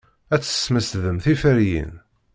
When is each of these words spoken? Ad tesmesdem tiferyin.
Ad 0.33 0.41
tesmesdem 0.41 1.17
tiferyin. 1.23 1.91